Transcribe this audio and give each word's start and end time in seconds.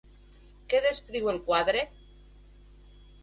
Què 0.73 0.79
descriu 0.85 1.29
el 1.33 1.37
quadre? 1.49 1.83